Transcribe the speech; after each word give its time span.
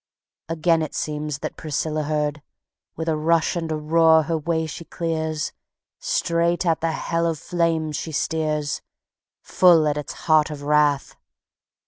Again 0.49 0.81
it 0.81 0.95
seems 0.95 1.37
that 1.37 1.55
Priscilla 1.57 2.05
hears. 2.05 2.33
With 2.95 3.07
a 3.07 3.15
rush 3.15 3.55
and 3.55 3.71
a 3.71 3.75
roar 3.75 4.23
her 4.23 4.35
way 4.35 4.65
she 4.65 4.83
clears, 4.83 5.51
Straight 5.99 6.65
at 6.65 6.81
the 6.81 6.93
hell 6.93 7.27
of 7.27 7.37
flame 7.37 7.91
she 7.91 8.11
steers, 8.11 8.81
Full 9.43 9.87
at 9.87 9.97
its 9.99 10.13
heart 10.25 10.49
of 10.49 10.63
wrath. 10.63 11.17